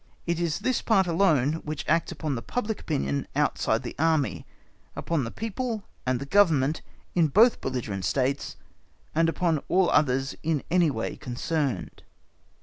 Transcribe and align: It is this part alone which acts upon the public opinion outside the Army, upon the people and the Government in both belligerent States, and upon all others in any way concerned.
It 0.25 0.39
is 0.39 0.57
this 0.61 0.81
part 0.81 1.05
alone 1.05 1.61
which 1.63 1.85
acts 1.87 2.11
upon 2.11 2.33
the 2.33 2.41
public 2.41 2.81
opinion 2.81 3.27
outside 3.35 3.83
the 3.83 3.95
Army, 3.99 4.47
upon 4.95 5.23
the 5.23 5.29
people 5.29 5.83
and 6.07 6.19
the 6.19 6.25
Government 6.25 6.81
in 7.13 7.27
both 7.27 7.61
belligerent 7.61 8.03
States, 8.03 8.55
and 9.13 9.29
upon 9.29 9.59
all 9.67 9.91
others 9.91 10.33
in 10.41 10.63
any 10.71 10.89
way 10.89 11.17
concerned. 11.17 12.01